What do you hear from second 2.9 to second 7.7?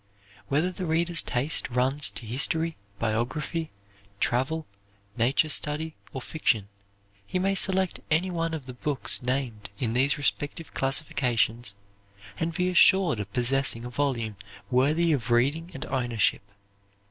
biography, travel, nature study, or fiction, he may